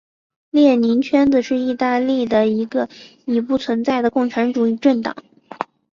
[0.49, 2.89] 列宁圈子是意大利的一个
[3.25, 5.15] 已不存在的共产主义政党。